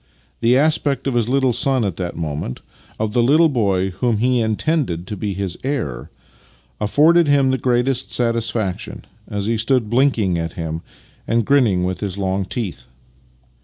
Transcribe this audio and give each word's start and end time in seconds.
The 0.39 0.57
aspect 0.57 1.05
of 1.05 1.13
his 1.13 1.29
little 1.29 1.53
son 1.53 1.85
at 1.85 1.97
that 1.97 2.15
moment— 2.15 2.61
of 2.99 3.13
the 3.13 3.21
little 3.21 3.49
boy 3.49 3.91
whom 3.91 4.17
he 4.17 4.41
intended 4.41 5.05
to 5.05 5.15
be 5.15 5.35
his 5.35 5.59
heir— 5.63 6.09
afforded 6.81 7.27
him 7.27 7.51
the 7.51 7.59
greatest 7.59 8.11
satisfaction 8.11 9.05
as 9.27 9.45
he 9.45 9.59
stood 9.59 9.91
bhnking 9.91 10.37
at 10.39 10.53
him 10.53 10.81
and 11.27 11.45
grinning 11.45 11.83
with 11.83 11.99
his 11.99 12.17
long 12.17 12.45
teeth. 12.45 12.87